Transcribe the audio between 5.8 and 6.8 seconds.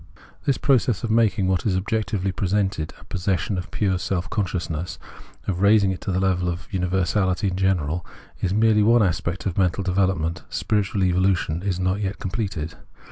it to the level of